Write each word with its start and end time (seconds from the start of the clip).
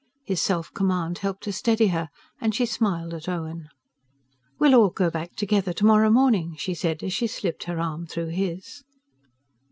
His 0.23 0.41
self 0.41 0.73
command 0.73 1.19
helped 1.19 1.43
to 1.43 1.53
steady 1.53 1.89
her, 1.89 2.09
and 2.39 2.55
she 2.55 2.65
smiled 2.65 3.13
at 3.13 3.29
Owen. 3.29 3.69
"We'll 4.57 4.73
all 4.73 4.89
go 4.89 5.11
back 5.11 5.35
together 5.35 5.73
tomorrow 5.73 6.09
morning," 6.09 6.55
she 6.57 6.73
said 6.73 7.03
as 7.03 7.13
she 7.13 7.27
slipped 7.27 7.65
her 7.65 7.79
arm 7.79 8.07
through 8.07 8.29
his. 8.29 8.83